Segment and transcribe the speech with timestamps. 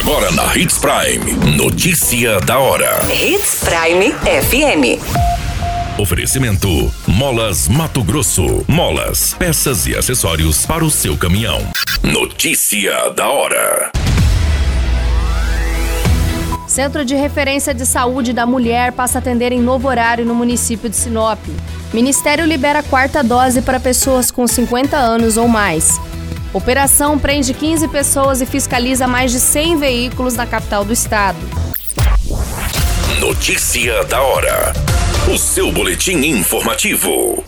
[0.00, 1.56] Agora na Hits Prime.
[1.58, 3.00] Notícia da hora.
[3.12, 4.98] Hits Prime FM.
[6.00, 8.64] Oferecimento: Molas Mato Grosso.
[8.66, 11.60] Molas, peças e acessórios para o seu caminhão.
[12.02, 13.92] Notícia da hora.
[16.66, 20.88] Centro de Referência de Saúde da Mulher passa a atender em novo horário no município
[20.88, 21.38] de Sinop.
[21.92, 26.00] Ministério libera quarta dose para pessoas com 50 anos ou mais.
[26.52, 31.38] Operação prende 15 pessoas e fiscaliza mais de 100 veículos na capital do estado.
[33.20, 34.72] Notícia da hora.
[35.32, 37.44] O seu boletim informativo.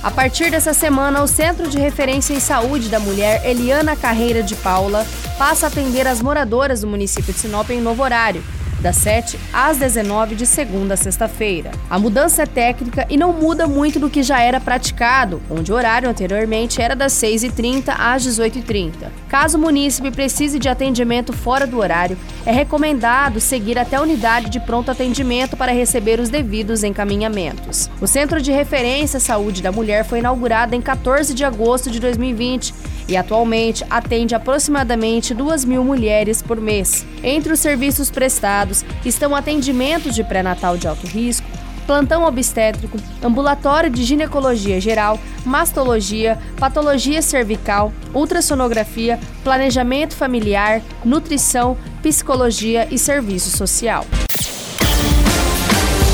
[0.00, 4.54] A partir dessa semana, o Centro de Referência em Saúde da Mulher Eliana Carreira de
[4.54, 5.04] Paula
[5.36, 8.44] passa a atender as moradoras do município de Sinop em novo horário
[8.80, 11.70] das 7 às 19 de segunda a sexta-feira.
[11.88, 15.74] A mudança é técnica e não muda muito do que já era praticado, onde o
[15.74, 18.92] horário anteriormente era das 6h30 às 18h30.
[19.28, 24.48] Caso o munícipe precise de atendimento fora do horário, é recomendado seguir até a unidade
[24.48, 27.90] de pronto atendimento para receber os devidos encaminhamentos.
[28.00, 32.74] O Centro de Referência Saúde da Mulher foi inaugurado em 14 de agosto de 2020
[33.08, 37.06] e atualmente atende aproximadamente 2 mil mulheres por mês.
[37.22, 41.46] Entre os serviços prestados estão atendimento de pré-natal de alto risco,
[41.86, 52.98] plantão obstétrico, ambulatório de ginecologia geral, mastologia, patologia cervical, ultrassonografia, planejamento familiar, nutrição, psicologia e
[52.98, 54.04] serviço social.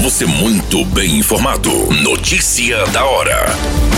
[0.00, 1.70] Você muito bem informado.
[2.03, 3.94] Notícia da hora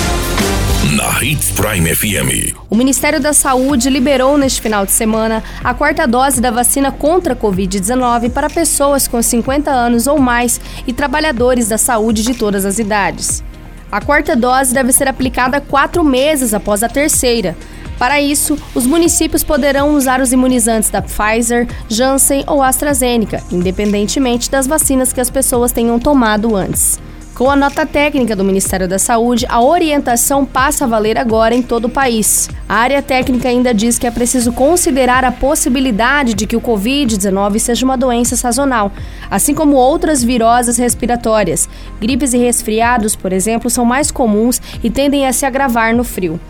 [1.27, 2.57] Hits Prime FM.
[2.71, 7.33] O Ministério da Saúde liberou neste final de semana a quarta dose da vacina contra
[7.33, 12.65] a Covid-19 para pessoas com 50 anos ou mais e trabalhadores da saúde de todas
[12.65, 13.43] as idades.
[13.91, 17.57] A quarta dose deve ser aplicada quatro meses após a terceira.
[17.99, 24.69] Para isso, os municípios poderão usar os imunizantes da Pfizer, Janssen ou AstraZeneca, independentemente das
[24.69, 27.00] vacinas que as pessoas tenham tomado antes.
[27.37, 31.61] Com a nota técnica do Ministério da Saúde, a orientação passa a valer agora em
[31.61, 32.49] todo o país.
[32.67, 37.59] A área técnica ainda diz que é preciso considerar a possibilidade de que o Covid-19
[37.59, 38.91] seja uma doença sazonal,
[39.31, 41.69] assim como outras viroses respiratórias.
[42.01, 46.41] Gripes e resfriados, por exemplo, são mais comuns e tendem a se agravar no frio.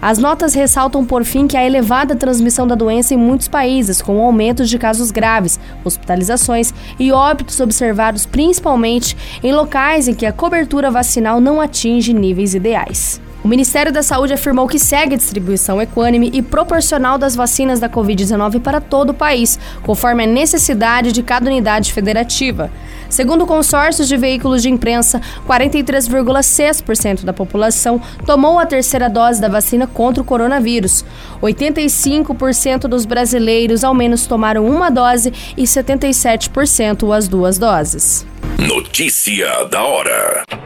[0.00, 4.20] As notas ressaltam, por fim, que há elevada transmissão da doença em muitos países, com
[4.22, 10.90] aumentos de casos graves, hospitalizações e óbitos observados principalmente em locais em que a cobertura
[10.90, 13.25] vacinal não atinge níveis ideais.
[13.46, 17.88] O Ministério da Saúde afirmou que segue a distribuição equânime e proporcional das vacinas da
[17.88, 22.72] Covid-19 para todo o país, conforme a necessidade de cada unidade federativa.
[23.08, 29.86] Segundo consórcios de veículos de imprensa, 43,6% da população tomou a terceira dose da vacina
[29.86, 31.04] contra o coronavírus.
[31.40, 38.26] 85% dos brasileiros ao menos tomaram uma dose e 77% as duas doses.
[38.58, 40.65] Notícia da hora.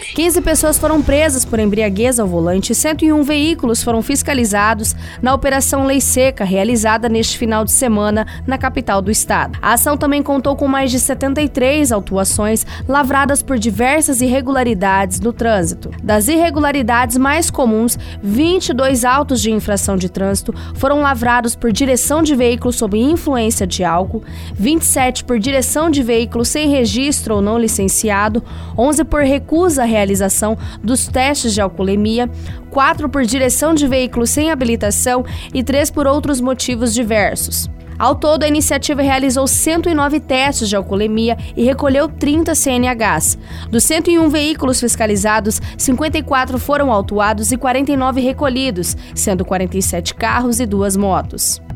[0.13, 5.85] 15 pessoas foram presas por embriaguez ao volante e 101 veículos foram fiscalizados na Operação
[5.85, 9.57] Lei Seca, realizada neste final de semana na capital do estado.
[9.61, 15.91] A ação também contou com mais de 73 autuações lavradas por diversas irregularidades no trânsito.
[16.03, 22.35] Das irregularidades mais comuns, 22 autos de infração de trânsito foram lavrados por direção de
[22.35, 24.23] veículo sob influência de álcool,
[24.55, 28.43] 27 por direção de veículo sem registro ou não licenciado
[28.77, 32.29] 11 por recusa à realização dos testes de alcoolemia,
[32.69, 35.23] 4 por direção de veículo sem habilitação
[35.53, 37.69] e 3 por outros motivos diversos.
[38.01, 43.37] Ao todo, a iniciativa realizou 109 testes de alcoolemia e recolheu 30 CNHs.
[43.69, 50.97] Dos 101 veículos fiscalizados, 54 foram autuados e 49 recolhidos, sendo 47 carros e duas
[50.97, 51.61] motos.